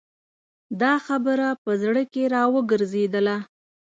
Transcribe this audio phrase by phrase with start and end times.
[0.81, 3.37] دا خبره په زړه کې را وګرځېدله.